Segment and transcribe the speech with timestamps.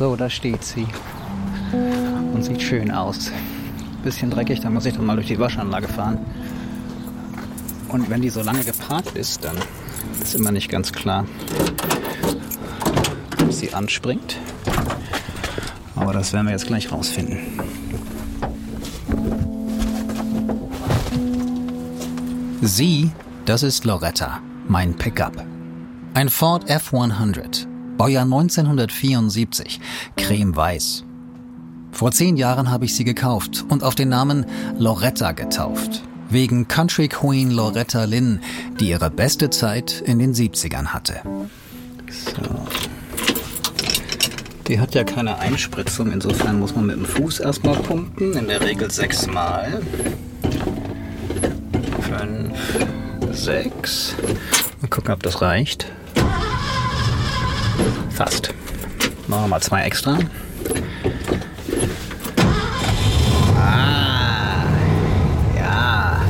[0.00, 0.86] So, da steht sie.
[2.32, 3.30] Und sieht schön aus.
[4.02, 6.16] Bisschen dreckig, da muss ich dann mal durch die Waschanlage fahren.
[7.88, 9.58] Und wenn die so lange geparkt ist, dann
[10.22, 11.26] ist immer nicht ganz klar,
[13.42, 14.38] ob sie anspringt.
[15.96, 17.60] Aber das werden wir jetzt gleich rausfinden.
[22.62, 23.10] Sie,
[23.44, 25.44] das ist Loretta, mein Pickup.
[26.14, 27.66] Ein Ford F100,
[28.00, 29.78] Baujahr 1974,
[30.16, 31.04] cremeweiß.
[31.92, 34.46] Vor zehn Jahren habe ich sie gekauft und auf den Namen
[34.78, 36.00] Loretta getauft.
[36.30, 38.40] Wegen Country Queen Loretta Lynn,
[38.80, 41.20] die ihre beste Zeit in den 70ern hatte.
[42.08, 42.40] So.
[44.66, 48.62] Die hat ja keine Einspritzung, insofern muss man mit dem Fuß erstmal pumpen, in der
[48.62, 49.82] Regel sechsmal
[52.00, 54.14] fünf, sechs.
[54.80, 55.92] Mal gucken, ob das reicht.
[58.20, 58.52] Fast.
[59.28, 60.18] Machen wir mal zwei extra.
[63.58, 64.66] Ah,
[65.56, 66.20] ja.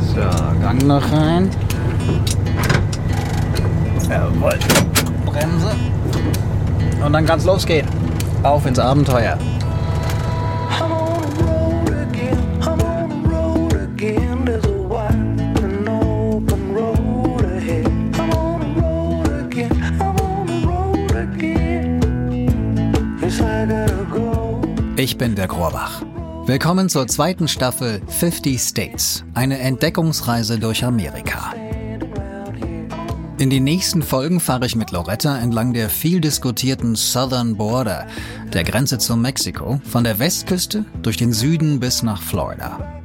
[0.00, 1.50] So, Gang noch rein.
[4.08, 4.58] Jawohl.
[5.26, 5.74] Bremse.
[7.04, 7.86] Und dann kann's losgehen.
[8.42, 9.36] Auf ins Abenteuer.
[25.06, 26.02] Ich bin der Grorbach.
[26.46, 31.54] Willkommen zur zweiten Staffel 50 States, eine Entdeckungsreise durch Amerika.
[33.38, 38.08] In den nächsten Folgen fahre ich mit Loretta entlang der viel diskutierten Southern Border,
[38.52, 43.00] der Grenze zu Mexiko, von der Westküste durch den Süden bis nach Florida.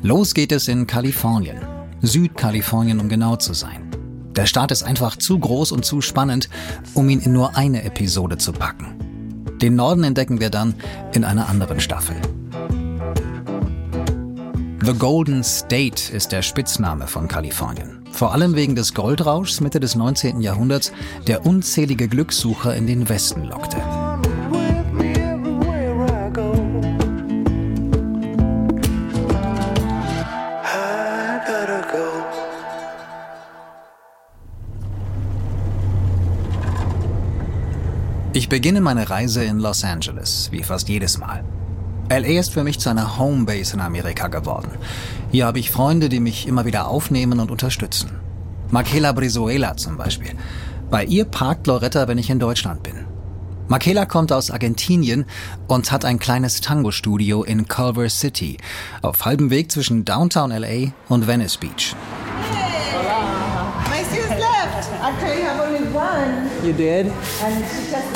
[0.00, 1.58] Los geht es in Kalifornien,
[2.00, 3.90] Südkalifornien um genau zu sein.
[4.34, 6.48] Der Staat ist einfach zu groß und zu spannend,
[6.94, 9.01] um ihn in nur eine Episode zu packen.
[9.62, 10.74] Den Norden entdecken wir dann
[11.12, 12.16] in einer anderen Staffel.
[14.84, 18.04] The Golden State ist der Spitzname von Kalifornien.
[18.10, 20.40] Vor allem wegen des Goldrauschs Mitte des 19.
[20.40, 20.92] Jahrhunderts,
[21.28, 23.76] der unzählige Glückssucher in den Westen lockte.
[38.52, 41.42] Beginne meine Reise in Los Angeles, wie fast jedes Mal.
[42.10, 44.72] LA ist für mich zu einer Homebase in Amerika geworden.
[45.30, 48.10] Hier habe ich Freunde, die mich immer wieder aufnehmen und unterstützen.
[48.70, 50.32] Makela Brizuela zum Beispiel.
[50.90, 53.06] Bei ihr parkt Loretta, wenn ich in Deutschland bin.
[53.68, 55.24] Makela kommt aus Argentinien
[55.66, 58.58] und hat ein kleines Tango-Studio in Culver City,
[59.00, 61.96] auf halbem Weg zwischen Downtown LA und Venice Beach.
[66.62, 67.06] You did?
[67.42, 68.11] And she just left.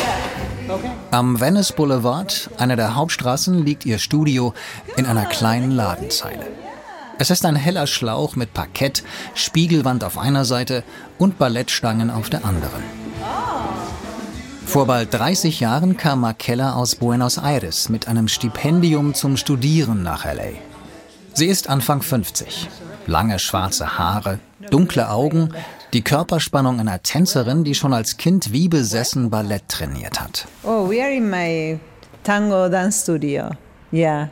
[1.11, 4.55] Am Venice Boulevard, einer der Hauptstraßen, liegt ihr Studio
[4.97, 6.47] in einer kleinen Ladenzeile.
[7.19, 9.03] Es ist ein heller Schlauch mit Parkett,
[9.35, 10.83] Spiegelwand auf einer Seite
[11.19, 12.83] und Ballettstangen auf der anderen.
[14.67, 20.25] Vor bald 30 Jahren kam Markella aus Buenos Aires mit einem Stipendium zum Studieren nach
[20.25, 20.59] LA.
[21.33, 22.69] Sie ist Anfang 50.
[23.07, 24.41] Lange schwarze Haare,
[24.71, 25.55] dunkle Augen,
[25.93, 30.47] die Körperspannung einer Tänzerin, die schon als Kind wie besessen Ballett trainiert hat.
[30.63, 31.79] Oh, we are in my
[32.23, 33.51] tango dance studio.
[33.93, 34.29] Yeah.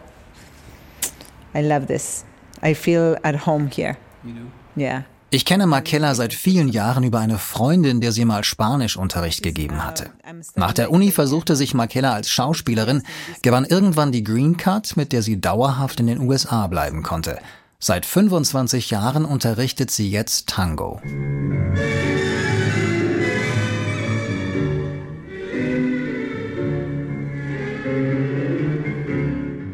[1.54, 2.24] I love this.
[2.62, 3.96] I feel at home here.
[4.76, 5.04] Yeah.
[5.30, 10.10] Ich kenne Markella seit vielen Jahren über eine Freundin, der sie mal Spanischunterricht gegeben hatte.
[10.54, 13.02] Nach der Uni versuchte sich Markella als Schauspielerin,
[13.42, 17.38] gewann irgendwann die Green Card, mit der sie dauerhaft in den USA bleiben konnte.
[17.86, 21.02] Seit 25 Jahren unterrichtet sie jetzt Tango.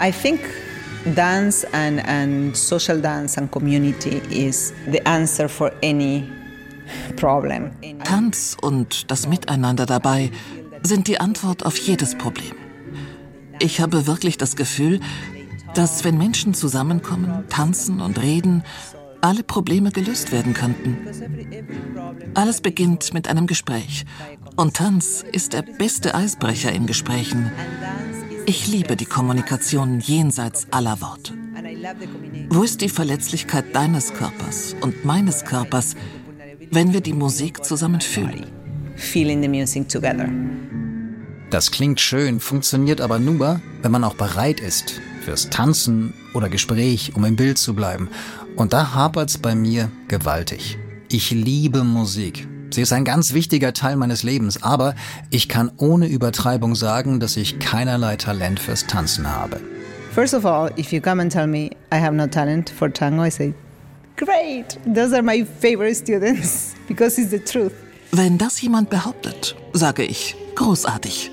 [0.02, 0.40] I think
[1.14, 6.28] dance and, and social dance and community is the answer for any
[7.14, 7.70] problem.
[8.02, 10.32] Tanz und das Miteinander dabei
[10.82, 12.56] sind die Antwort auf jedes Problem.
[13.60, 14.98] Ich habe wirklich das Gefühl,
[15.74, 18.62] dass wenn Menschen zusammenkommen, tanzen und reden,
[19.20, 20.96] alle Probleme gelöst werden könnten.
[22.34, 24.04] Alles beginnt mit einem Gespräch
[24.56, 27.50] und Tanz ist der beste Eisbrecher in Gesprächen.
[28.46, 31.34] Ich liebe die Kommunikation jenseits aller Worte.
[32.50, 35.94] Wo ist die Verletzlichkeit deines Körpers und meines Körpers,
[36.70, 38.46] wenn wir die Musik zusammen fühlen?
[38.96, 40.28] Feeling the music together.
[41.50, 47.12] Das klingt schön, funktioniert aber nur, wenn man auch bereit ist, fürs Tanzen oder Gespräch,
[47.14, 48.08] um im Bild zu bleiben.
[48.56, 50.78] Und da hapert's bei mir gewaltig.
[51.10, 52.46] Ich liebe Musik.
[52.72, 54.94] Sie ist ein ganz wichtiger Teil meines Lebens, aber
[55.30, 59.60] ich kann ohne Übertreibung sagen, dass ich keinerlei Talent fürs Tanzen habe.
[60.14, 63.24] First of all, if you come and tell me I have no talent for tango,
[63.24, 63.54] I say,
[64.16, 67.72] great, those are my favorite students, because it's the truth.
[68.12, 71.30] Wenn das jemand behauptet, sage ich, großartig.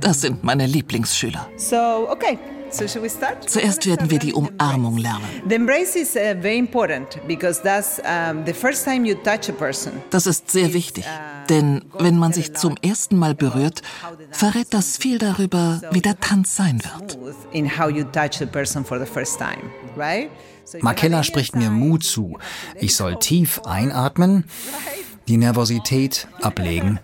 [0.00, 1.48] Das sind meine Lieblingsschüler.
[1.56, 2.38] So, okay.
[2.70, 3.48] So should we start?
[3.48, 5.24] Zuerst werden wir die Umarmung lernen.
[5.48, 8.00] The embrace is uh, very important because that's
[8.44, 9.92] the first time you touch a person.
[10.10, 11.04] Das ist sehr wichtig,
[11.48, 13.82] denn wenn man sich zum ersten Mal berührt,
[14.30, 17.18] verrät das viel darüber, wie der Tanz sein wird.
[17.52, 20.28] In how you touch a person for the first time, right?
[20.80, 22.38] Makella spricht mir Mut zu.
[22.74, 24.44] Ich soll tief einatmen,
[25.28, 26.98] die Nervosität ablegen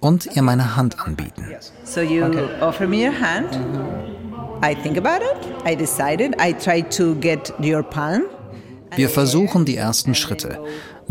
[0.00, 1.54] und ihr meine Hand anbieten.
[1.84, 2.24] So you
[2.60, 4.11] offer me your hand.
[4.62, 5.36] I think about it.
[5.64, 6.36] I decided.
[6.38, 8.22] I try to get your palm.
[8.94, 10.58] Wir versuchen die ersten Schritte.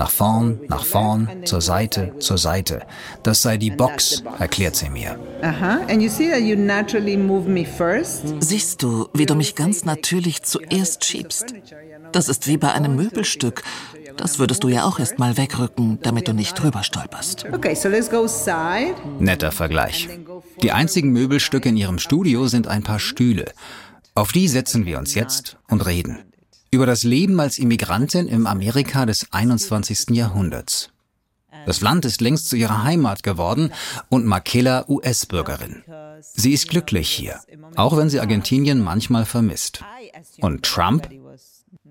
[0.01, 2.81] Nach vorn, nach vorn, zur Seite, zur Seite.
[3.21, 5.19] Das sei die Box, erklärt sie mir.
[5.43, 8.23] And you see that you naturally move me first.
[8.39, 11.53] Siehst du, wie du mich ganz natürlich zuerst schiebst?
[12.13, 13.61] Das ist wie bei einem Möbelstück.
[14.17, 17.45] Das würdest du ja auch erst mal wegrücken, damit du nicht drüber stolperst.
[17.53, 18.95] Okay, so let's go side.
[19.19, 20.09] Netter Vergleich.
[20.63, 23.51] Die einzigen Möbelstücke in ihrem Studio sind ein paar Stühle.
[24.15, 26.30] Auf die setzen wir uns jetzt und reden.
[26.73, 30.11] Über das Leben als Immigrantin im Amerika des 21.
[30.11, 30.89] Jahrhunderts.
[31.65, 33.73] Das Land ist längst zu ihrer Heimat geworden
[34.07, 35.83] und Makela US-Bürgerin.
[36.21, 37.41] Sie ist glücklich hier,
[37.75, 39.83] auch wenn sie Argentinien manchmal vermisst.
[40.39, 41.09] Und Trump?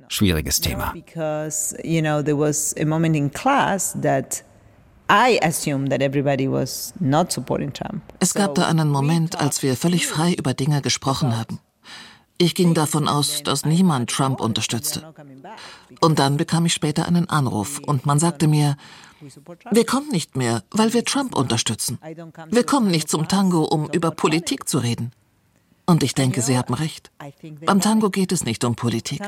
[0.09, 0.93] Schwieriges Thema.
[0.95, 4.43] Because, you know, there was a moment in class that
[5.11, 8.03] I assumed that everybody was not supporting Trump.
[8.19, 11.61] Es gab da einen Moment, als wir völlig frei über Dinge gesprochen haben.
[12.43, 15.13] Ich ging davon aus, dass niemand Trump unterstützte.
[16.01, 18.79] Und dann bekam ich später einen Anruf und man sagte mir,
[19.71, 21.99] wir kommen nicht mehr, weil wir Trump unterstützen.
[22.49, 25.13] Wir kommen nicht zum Tango, um über Politik zu reden.
[25.85, 27.11] Und ich denke, Sie haben recht.
[27.67, 29.21] Beim Tango geht es nicht um Politik.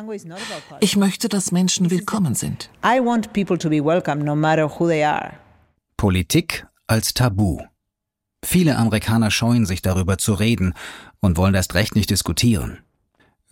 [0.80, 2.70] Ich möchte, dass Menschen willkommen sind.
[2.82, 5.34] I want people to be welcome no matter who they are.
[5.98, 7.58] Politik als Tabu.
[8.42, 10.72] Viele Amerikaner scheuen sich darüber zu reden
[11.20, 12.78] und wollen erst recht nicht diskutieren.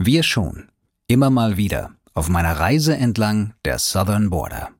[0.02, 0.70] Wir schon.
[1.08, 1.90] Immer mal wieder.
[2.14, 4.70] Auf meiner Reise entlang der Southern Border.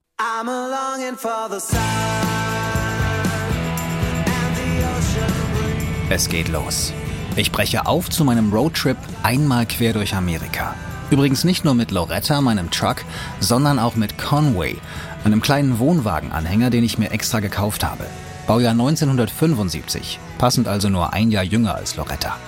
[6.08, 6.94] Es geht los.
[7.37, 10.75] Ich breche auf zu meinem Roadtrip einmal quer durch Amerika.
[11.11, 13.05] Übrigens nicht nur mit Loretta, meinem Truck,
[13.40, 14.78] sondern auch mit Conway,
[15.25, 18.06] einem kleinen Wohnwagenanhänger, den ich mir extra gekauft habe.
[18.46, 22.38] Baujahr 1975, passend also nur ein Jahr jünger als Loretta.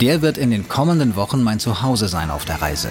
[0.00, 2.90] Der wird in den kommenden Wochen mein Zuhause sein auf der Reise.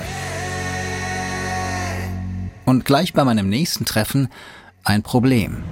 [2.65, 4.29] Und gleich bei meinem nächsten Treffen
[4.83, 5.63] ein Problem.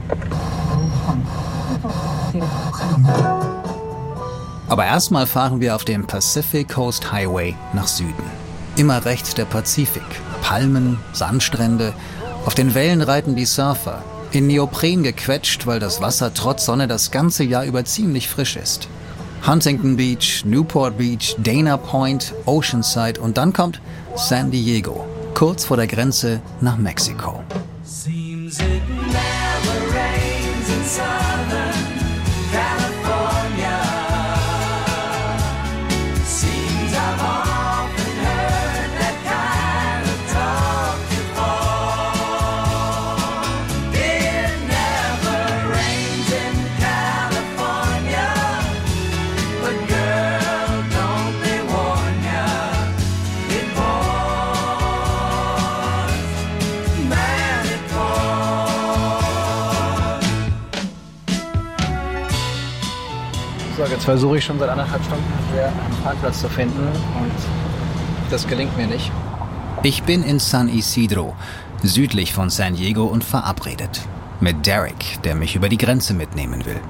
[4.68, 8.24] Aber erstmal fahren wir auf dem Pacific Coast Highway nach Süden.
[8.76, 10.04] Immer rechts der Pazifik.
[10.42, 11.94] Palmen, Sandstrände.
[12.46, 14.04] Auf den Wellen reiten die Surfer.
[14.32, 18.88] In Neopren gequetscht, weil das Wasser trotz Sonne das ganze Jahr über ziemlich frisch ist.
[19.46, 23.82] Huntington Beach, Newport Beach, Dana Point, Oceanside und dann kommt
[24.16, 27.44] San Diego, kurz vor der Grenze nach Mexiko.
[64.04, 66.88] Jetzt versuche ich schon seit anderthalb Stunden hier einen Parkplatz zu finden
[67.22, 67.32] und
[68.30, 69.10] das gelingt mir nicht.
[69.82, 71.36] Ich bin in San Isidro,
[71.84, 74.02] südlich von San Diego und verabredet.
[74.42, 76.82] Mit Derek, der mich über die Grenze mitnehmen will.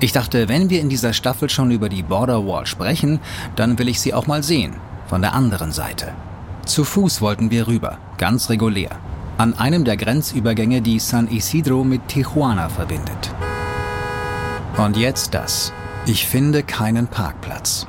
[0.00, 3.20] Ich dachte, wenn wir in dieser Staffel schon über die Border Wall sprechen,
[3.54, 4.76] dann will ich sie auch mal sehen.
[5.08, 6.12] Von der anderen Seite.
[6.64, 8.92] Zu Fuß wollten wir rüber, ganz regulär.
[9.36, 13.34] An einem der Grenzübergänge, die San Isidro mit Tijuana verbindet.
[14.78, 15.74] Und jetzt das.
[16.04, 17.86] Ich finde keinen Parkplatz.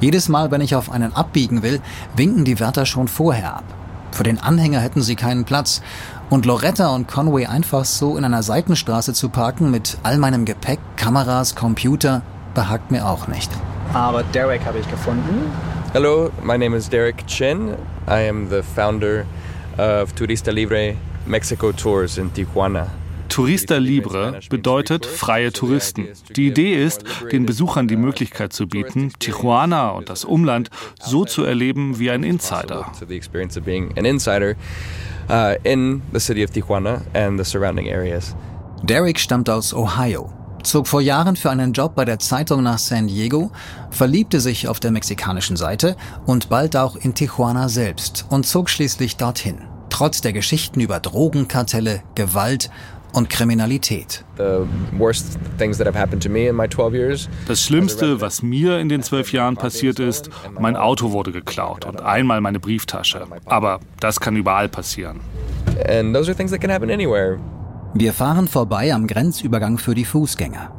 [0.00, 1.80] Jedes Mal, wenn ich auf einen abbiegen will,
[2.14, 3.64] winken die Wärter schon vorher ab.
[4.12, 5.82] Für den Anhänger hätten sie keinen Platz.
[6.30, 10.78] Und Loretta und Conway einfach so in einer Seitenstraße zu parken mit all meinem Gepäck,
[10.94, 12.22] Kameras, Computer,
[12.54, 13.50] behagt mir auch nicht.
[13.92, 15.50] Aber Derek habe ich gefunden.
[15.92, 17.70] Hello, my name is Derek Chen.
[18.06, 19.24] I am the founder
[19.76, 20.94] of Turista Libre
[21.26, 22.86] Mexico Tours in Tijuana.
[23.36, 26.08] Turista Libre bedeutet freie Touristen.
[26.36, 31.44] Die Idee ist, den Besuchern die Möglichkeit zu bieten, Tijuana und das Umland so zu
[31.44, 32.90] erleben wie ein Insider.
[32.98, 34.54] To the experience of being an insider
[35.64, 38.34] in the city of Tijuana and the surrounding areas.
[38.84, 43.06] Derek stammt aus Ohio, zog vor Jahren für einen Job bei der Zeitung nach San
[43.06, 43.50] Diego,
[43.90, 49.18] verliebte sich auf der mexikanischen Seite und bald auch in Tijuana selbst und zog schließlich
[49.18, 49.58] dorthin.
[49.90, 52.70] Trotz der Geschichten über Drogenkartelle, Gewalt
[53.16, 54.24] und Kriminalität.
[54.36, 54.66] The
[54.98, 57.28] worst things that have happened to me in my 12 years.
[57.48, 62.02] Das Schlimmste, was mir in den zwölf Jahren passiert ist, mein Auto wurde geklaut und
[62.02, 63.26] einmal meine Brieftasche.
[63.46, 65.20] Aber das kann überall passieren.
[65.88, 67.38] And those are things that can happen anywhere.
[67.94, 70.72] Wir fahren vorbei am Grenzübergang für die Fußgänger.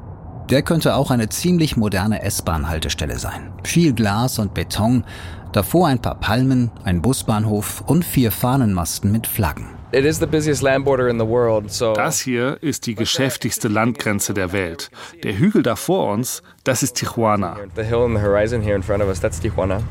[0.50, 3.52] Der könnte auch eine ziemlich moderne S-Bahn-Haltestelle sein.
[3.64, 5.04] Viel Glas und Beton,
[5.52, 9.77] davor ein paar Palmen, ein Busbahnhof und vier Fahnenmasten mit Flaggen.
[9.94, 13.70] It is the busiest land border in the world, so Das hier ist die geschäftigste
[13.70, 14.90] Landgrenze der Welt.
[15.24, 17.56] Der Hügel da vor uns, das ist Tijuana.
[17.76, 19.82] the hill on the horizon here in front of us, that's Tijuana.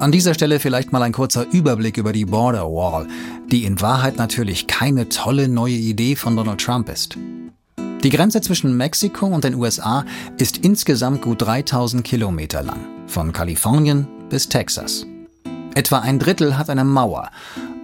[0.00, 3.06] An dieser Stelle vielleicht mal ein kurzer Überblick über die Border Wall,
[3.50, 7.16] die in Wahrheit natürlich keine tolle neue Idee von Donald Trump ist.
[8.02, 10.04] Die Grenze zwischen Mexiko und den USA
[10.36, 15.04] ist insgesamt gut 3000 Kilometer lang, von Kalifornien bis Texas.
[15.74, 17.30] Etwa ein Drittel hat eine Mauer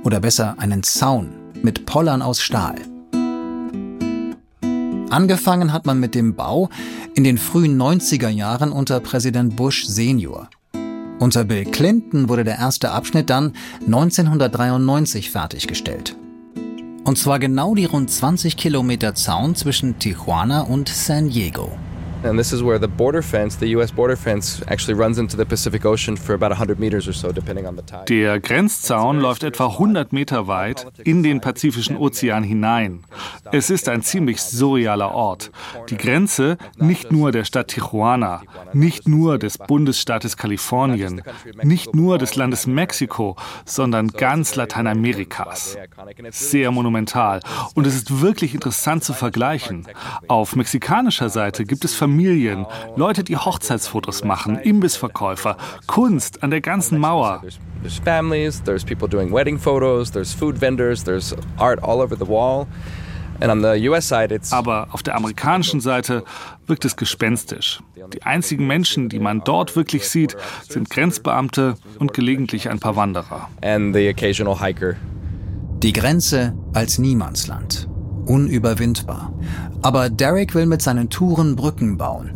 [0.02, 1.30] oder besser einen Zaun
[1.62, 2.76] mit Pollern aus Stahl.
[5.10, 6.70] Angefangen hat man mit dem Bau
[7.14, 10.48] in den frühen 90er Jahren unter Präsident Bush Senior.
[11.20, 13.52] Unter Bill Clinton wurde der erste Abschnitt dann
[13.86, 16.16] 1993 fertiggestellt.
[17.04, 21.78] Und zwar genau die rund 20 Kilometer Zaun zwischen Tijuana und San Diego.
[22.24, 25.44] And this is where the border fence, the US border fence, actually runs into the
[25.44, 28.06] Pacific Ocean for about 100 meters or so, depending on the tide.
[28.08, 33.04] Der Grenzzaun läuft etwa 100 Meter weit in den Pazifischen Ozean hinein.
[33.52, 35.50] Es ist ein ziemlich surrealer Ort.
[35.90, 38.40] Die Grenze nicht nur der Stadt Tijuana,
[38.72, 41.20] nicht nur des Bundesstaates Kalifornien,
[41.62, 45.76] nicht nur des Landes Mexiko, sondern ganz Lateinamerikas.
[46.30, 47.40] Sehr monumental.
[47.74, 49.86] Und es ist wirklich interessant zu vergleichen.
[50.26, 52.13] Auf mexikanischer Seite gibt es Familien,
[52.96, 55.56] Leute, die Hochzeitsfotos machen, Imbissverkäufer,
[55.86, 57.42] Kunst an der ganzen Mauer.
[57.82, 62.26] There's, families, there's people doing wedding photos, there's food vendors, there's art all over the
[62.26, 62.66] wall.
[63.40, 66.24] And on the US side, it's Aber auf der amerikanischen Seite
[66.66, 67.80] wirkt es gespenstisch.
[68.12, 70.36] Die einzigen Menschen, die man dort wirklich sieht,
[70.68, 73.48] sind Grenzbeamte und gelegentlich ein paar Wanderer.
[75.82, 77.88] Die Grenze als Niemandsland.
[78.26, 79.32] Unüberwindbar.
[79.82, 82.32] Aber Derek will mit seinen Touren Brücken bauen.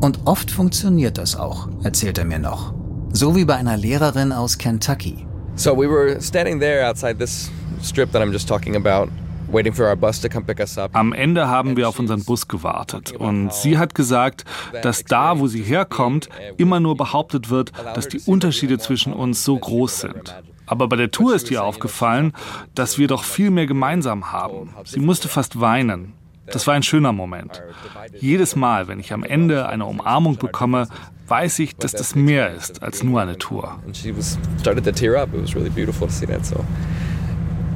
[0.00, 2.72] Und oft funktioniert das auch, erzählt er mir noch.
[3.12, 5.26] So wie bei einer Lehrerin aus Kentucky.
[5.56, 7.50] So we were standing there outside this
[7.82, 9.10] strip that I'm just talking about,
[9.52, 10.90] waiting for our bus to come pick us up.
[10.94, 14.44] Am Ende haben wir auf unseren Bus gewartet und sie hat gesagt,
[14.82, 19.58] dass da, wo sie herkommt, immer nur behauptet wird, dass die Unterschiede zwischen uns so
[19.58, 20.34] groß sind.
[20.70, 22.32] Aber bei der Tour ist ihr aufgefallen,
[22.76, 24.70] dass wir doch viel mehr gemeinsam haben.
[24.84, 26.12] Sie musste fast weinen.
[26.46, 27.60] Das war ein schöner Moment.
[28.20, 30.86] Jedes Mal, wenn ich am Ende eine Umarmung bekomme,
[31.26, 33.80] weiß ich, dass das mehr ist als nur eine Tour.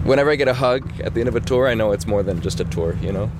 [0.06, 2.22] Whenever I get a hug at the end of a tour, I know it's more
[2.22, 3.30] than just a tour, you know?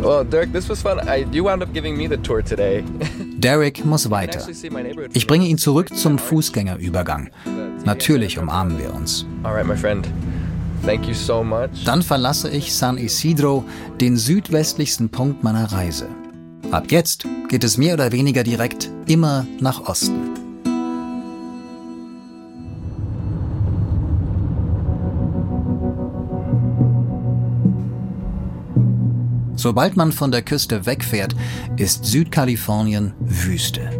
[0.00, 1.00] Well, Dirk, this was fun.
[1.08, 2.84] I, you wound up giving me the tour today.
[3.42, 4.46] Derek muss weiter.
[5.12, 7.30] Ich bringe ihn zurück zum Fußgängerübergang.
[7.84, 9.26] Natürlich umarmen wir uns.
[11.84, 13.64] Dann verlasse ich San Isidro,
[14.00, 16.08] den südwestlichsten Punkt meiner Reise.
[16.70, 20.41] Ab jetzt geht es mehr oder weniger direkt immer nach Osten.
[29.62, 31.36] Sobald man von der Küste wegfährt,
[31.76, 33.90] ist Südkalifornien Wüste.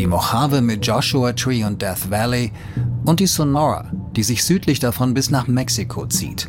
[0.00, 2.50] Die Mojave mit Joshua Tree und Death Valley
[3.04, 6.48] und die Sonora, die sich südlich davon bis nach Mexiko zieht.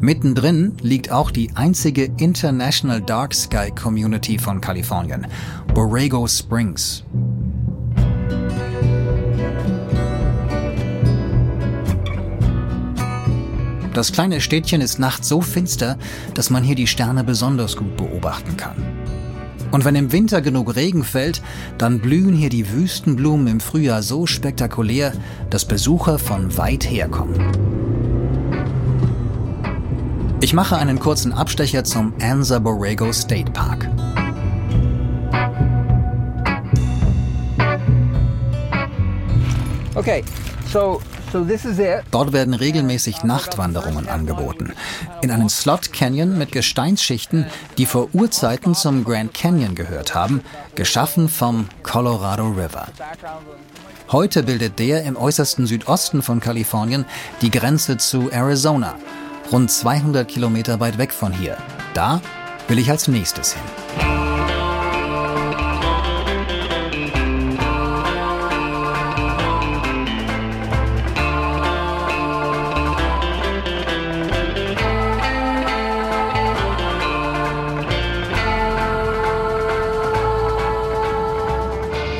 [0.00, 5.28] Mittendrin liegt auch die einzige International Dark Sky Community von Kalifornien,
[5.72, 7.04] Borrego Springs.
[13.98, 15.98] Das kleine Städtchen ist nachts so finster,
[16.34, 18.76] dass man hier die Sterne besonders gut beobachten kann.
[19.72, 21.42] Und wenn im Winter genug Regen fällt,
[21.78, 25.14] dann blühen hier die Wüstenblumen im Frühjahr so spektakulär,
[25.50, 27.34] dass Besucher von weit her kommen.
[30.42, 33.90] Ich mache einen kurzen Abstecher zum Anza Borrego State Park.
[39.96, 40.22] Okay,
[42.10, 44.72] Dort werden regelmäßig Nachtwanderungen angeboten.
[45.22, 47.46] In einen Slot Canyon mit Gesteinsschichten,
[47.76, 50.42] die vor Urzeiten zum Grand Canyon gehört haben,
[50.74, 52.88] geschaffen vom Colorado River.
[54.10, 57.04] Heute bildet der im äußersten Südosten von Kalifornien
[57.42, 58.94] die Grenze zu Arizona,
[59.52, 61.56] rund 200 Kilometer weit weg von hier.
[61.94, 62.20] Da
[62.68, 64.17] will ich als nächstes hin.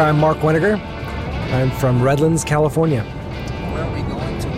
[0.00, 0.78] I'm Mark Weniger.
[1.52, 3.02] I'm from Redlands, California.
[3.02, 4.49] Where are we going to?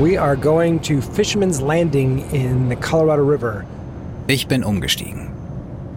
[0.00, 3.64] We are going to Fisherman's Landing in the Colorado River.
[4.28, 5.32] Ich bin umgestiegen.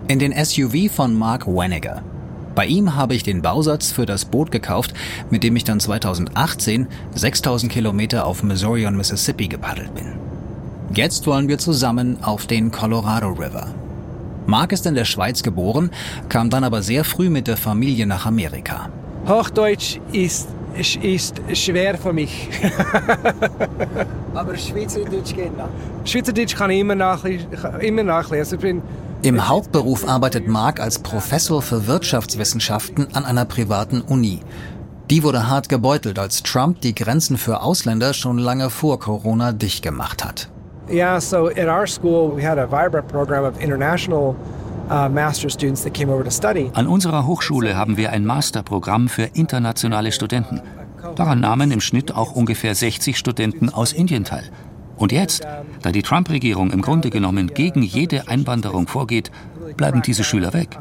[0.08, 2.02] In den SUV von Mark Weniger.
[2.56, 4.96] Bei ihm habe ich den Bausatz für das Boot gekauft,
[5.30, 10.14] mit dem ich dann 2018 6000 Kilometer auf Missouri und Mississippi gepaddelt bin.
[10.96, 13.68] Jetzt wollen wir zusammen auf den Colorado River.
[14.50, 15.92] Mark ist in der Schweiz geboren,
[16.28, 18.90] kam dann aber sehr früh mit der Familie nach Amerika.
[19.28, 22.50] Hochdeutsch ist, ist schwer für mich.
[24.34, 25.70] Aber Schweizerdeutsch geht noch.
[26.04, 27.40] Schweizerdeutsch kann ich immer, nachle
[27.80, 28.58] immer nachlesen.
[28.58, 28.82] Ich bin
[29.22, 34.40] Im Hauptberuf arbeitet Mark als Professor für Wirtschaftswissenschaften an einer privaten Uni.
[35.12, 39.84] Die wurde hart gebeutelt, als Trump die Grenzen für Ausländer schon lange vor Corona dicht
[39.84, 40.50] gemacht hat.
[40.90, 44.36] Yeah, so at our school, we had a vibrant program of international
[44.90, 46.72] uh, master students that came over to study.
[46.74, 50.62] An unserer Hochschule haben wir ein Masterprogramm für internationale Studenten.
[51.16, 54.50] Daran nahmen im Schnitt auch ungefähr 60 Studenten aus Indien teil.
[54.98, 55.48] Und jetzt,
[55.82, 59.32] da die Trump-Regierung im Grunde genommen gegen jede Einwanderung vorgeht,
[59.78, 60.78] bleiben diese Schüler weg.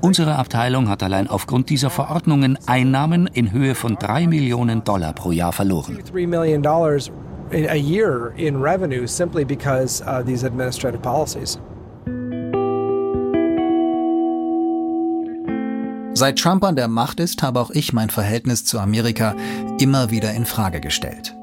[0.00, 5.30] Unsere Abteilung hat allein aufgrund dieser Verordnungen Einnahmen in Höhe von 3 Millionen Dollar pro
[5.30, 5.98] Jahr verloren.
[7.52, 11.58] $3 million in a year in revenue simply because of these administrative policies.
[16.14, 19.34] Seit Trump an der Macht ist, habe auch ich mein Verhältnis zu Amerika
[19.80, 21.34] immer wieder in Frage gestellt.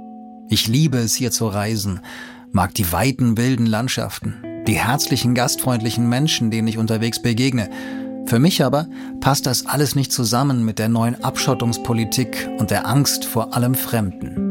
[0.47, 2.01] Ich liebe es hier zu reisen,
[2.51, 4.35] mag die weiten, wilden Landschaften,
[4.67, 7.69] die herzlichen, gastfreundlichen Menschen, denen ich unterwegs begegne.
[8.25, 8.87] Für mich aber
[9.21, 14.48] passt das alles nicht zusammen mit der neuen Abschottungspolitik und der Angst vor allem Fremden.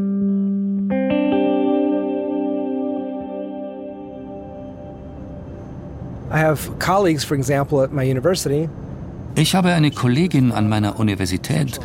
[9.34, 11.80] Ich habe eine Kollegin an meiner Universität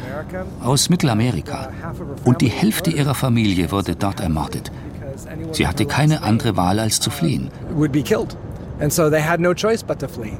[0.62, 1.70] aus Mittelamerika
[2.24, 4.72] und die Hälfte ihrer Familie wurde dort ermordet.
[5.52, 7.50] Sie hatte keine andere Wahl als zu fliehen.
[7.76, 8.36] would be killed.
[8.80, 10.34] And so they had no choice but to flee.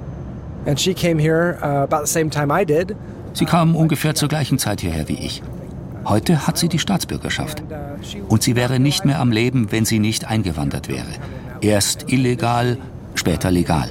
[0.66, 2.96] And she came here uh, about the same time I did.
[3.34, 5.42] Sie kam ungefähr zur gleichen Zeit hierher wie ich.
[6.06, 7.64] Heute hat sie die Staatsbürgerschaft.
[8.28, 11.08] Und sie wäre nicht mehr am Leben, wenn sie nicht eingewandert wäre.
[11.62, 12.78] Erst illegal,
[13.24, 13.90] später legal.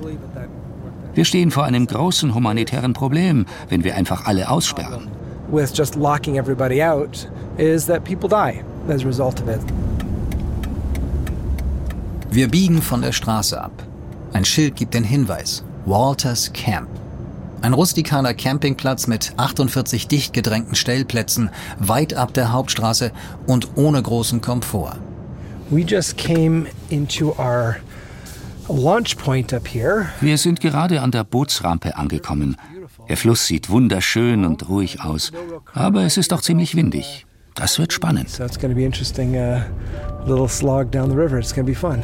[1.15, 5.09] Wir stehen vor einem großen humanitären Problem, wenn wir einfach alle aussperren.
[5.51, 9.61] With just locking everybody out, is that people die as a result of it.
[12.31, 13.73] Wir biegen von der Straße ab.
[14.35, 15.65] Ein Schild gibt den Hinweis.
[15.87, 16.89] Walters Camp.
[17.63, 23.13] Ein rustikaler Campingplatz mit 48 dicht gedrängten Stellplätzen, weit ab der Hauptstraße
[23.47, 24.97] und ohne großen Komfort.
[25.71, 28.52] We just came into our launch point up here.
[30.21, 32.57] Wir sind gerade an der Bootsrampe angekommen.
[33.09, 35.33] Der Fluss sieht wunderschön und ruhig aus,
[35.75, 37.27] aber es ist auch ziemlich windig.
[37.55, 38.29] Das wird spannend.
[38.39, 39.61] Uh,
[40.27, 41.39] little slog down the river.
[41.39, 42.03] It's going to be fun.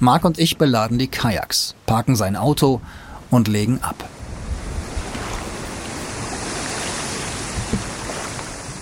[0.00, 2.80] Mark und ich beladen die Kajaks, parken sein Auto
[3.30, 4.08] und legen ab.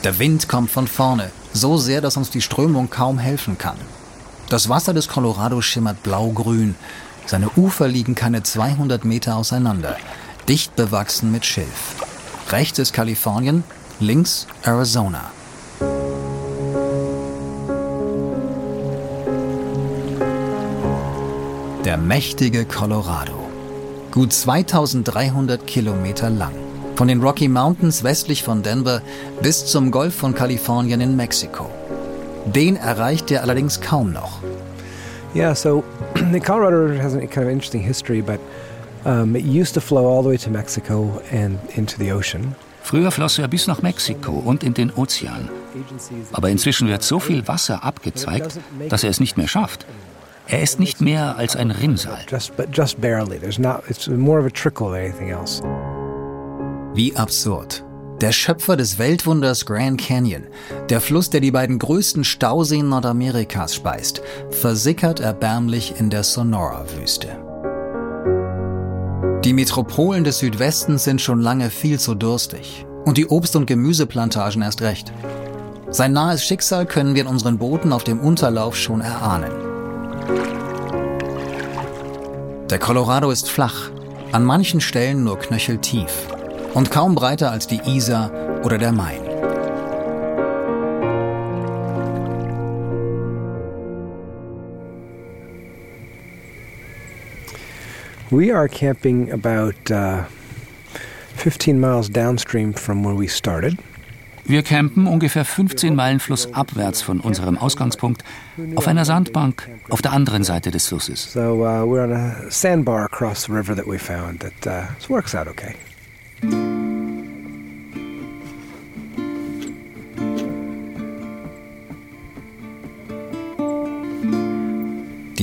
[0.04, 3.76] Der Wind kommt von vorne, so sehr, dass uns die Strömung kaum helfen kann.
[4.48, 6.76] Das Wasser des Colorado schimmert blau-grün.
[7.26, 9.96] Seine Ufer liegen keine 200 Meter auseinander,
[10.48, 11.96] dicht bewachsen mit Schilf.
[12.50, 13.64] Rechts ist Kalifornien,
[13.98, 15.32] links Arizona.
[21.84, 23.48] Der mächtige Colorado.
[24.12, 26.54] Gut 2300 Kilometer lang.
[26.94, 29.02] Von den Rocky Mountains westlich von Denver
[29.42, 31.68] bis zum Golf von Kalifornien in Mexiko.
[32.54, 34.40] Den erreicht er allerdings kaum noch.
[35.34, 35.84] Yeah, so
[36.32, 38.40] the Colorado has a kind of interesting history, but
[39.04, 42.54] um, it used to flow all the way to Mexico and into the ocean.
[42.82, 45.48] Früher floss er bis nach Mexiko und in den Ozean.
[46.32, 49.84] Aber inzwischen wird so viel Wasser abgezweigt, dass er es nicht mehr schafft.
[50.46, 52.20] Er ist nicht mehr als ein Rinnsal.
[56.94, 57.85] Wie absurd.
[58.22, 60.44] Der Schöpfer des Weltwunders Grand Canyon,
[60.88, 67.28] der Fluss, der die beiden größten Stauseen Nordamerikas speist, versickert erbärmlich in der Sonora-Wüste.
[69.44, 72.86] Die Metropolen des Südwestens sind schon lange viel zu durstig.
[73.04, 75.12] Und die Obst- und Gemüseplantagen erst recht.
[75.90, 79.52] Sein nahes Schicksal können wir in unseren Booten auf dem Unterlauf schon erahnen.
[82.70, 83.90] Der Colorado ist flach,
[84.32, 86.28] an manchen Stellen nur knöcheltief
[86.76, 88.30] und kaum breiter als die Isar
[88.62, 89.22] oder der Main.
[98.30, 100.24] We are camping about uh,
[101.36, 103.78] 15 miles downstream from where we started.
[104.44, 108.22] Wir campen ungefähr 15 Meilen flussabwärts von unserem Ausgangspunkt
[108.76, 111.32] auf einer Sandbank auf der anderen Seite des Flusses.
[111.32, 115.34] So uh, we're on a sandbar across the river that we found that uh, works
[115.34, 115.74] out okay.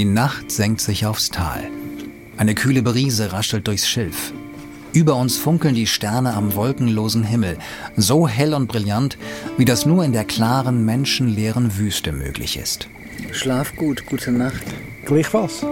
[0.04, 1.64] Die Nacht senkt sich aufs Tal.
[2.36, 4.34] Eine kühle Brise raschelt durchs Schilf.
[4.92, 7.58] Über uns funkeln die Sterne am wolkenlosen Himmel,
[7.96, 9.18] so hell und brillant,
[9.58, 12.90] wie das nur in der klaren, menschenleeren Wüste möglich ist.
[13.32, 14.66] Schlaf gut, gute Nacht.
[15.06, 15.66] Gleichfalls.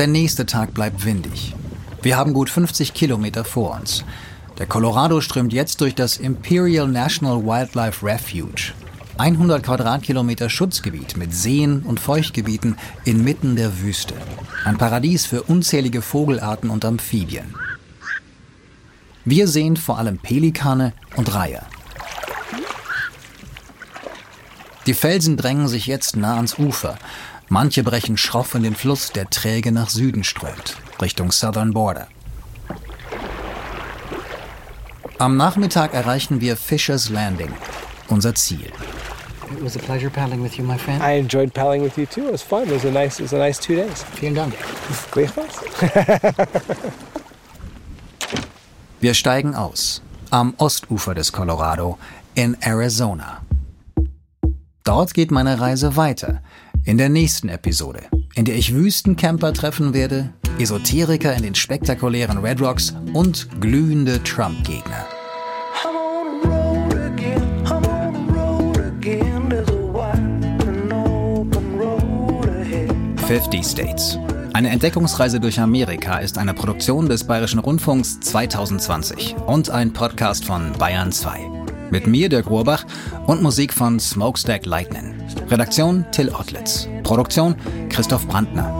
[0.00, 1.54] Der nächste Tag bleibt windig.
[2.00, 4.02] Wir haben gut 50 Kilometer vor uns.
[4.58, 8.72] Der Colorado strömt jetzt durch das Imperial National Wildlife Refuge.
[9.18, 14.14] 100 Quadratkilometer Schutzgebiet mit Seen und Feuchtgebieten inmitten der Wüste.
[14.64, 17.54] Ein Paradies für unzählige Vogelarten und Amphibien.
[19.26, 21.66] Wir sehen vor allem Pelikane und Reiher.
[24.86, 26.96] Die Felsen drängen sich jetzt nah ans Ufer.
[27.52, 32.06] Manche brechen schroff in den Fluss, der träge nach Süden strömt, Richtung Southern Border.
[35.18, 37.50] Am Nachmittag erreichen wir Fisher's Landing,
[38.06, 38.70] unser Ziel.
[39.50, 41.02] It was a pleasure paddling with you, my friend.
[41.02, 42.28] I enjoyed paddling with you too.
[42.28, 42.68] It was fun.
[42.68, 44.04] It was a nice, it was a nice two days.
[44.14, 44.54] Vielen Dank.
[49.00, 51.98] Wir steigen aus, am Ostufer des Colorado,
[52.36, 53.40] in Arizona.
[54.84, 56.42] Dort geht meine Reise weiter,
[56.84, 58.02] in der nächsten Episode,
[58.34, 65.06] in der ich Wüstencamper treffen werde, Esoteriker in den spektakulären Red Rocks und glühende Trump-Gegner.
[73.26, 74.18] 50 States.
[74.54, 80.72] Eine Entdeckungsreise durch Amerika ist eine Produktion des Bayerischen Rundfunks 2020 und ein Podcast von
[80.72, 81.59] Bayern 2.
[81.90, 82.84] Mit mir, Dirk Rohrbach,
[83.26, 85.14] und Musik von Smokestack Lightning.
[85.48, 86.88] Redaktion Till Ottlitz.
[87.02, 87.56] Produktion
[87.88, 88.72] Christoph Brandner.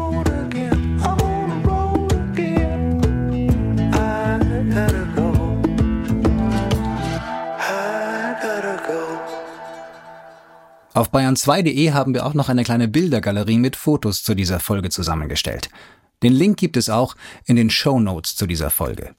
[10.93, 15.71] Auf bayern2.de haben wir auch noch eine kleine Bildergalerie mit Fotos zu dieser Folge zusammengestellt.
[16.23, 19.15] Den Link gibt es auch in den Show Notes zu dieser Folge.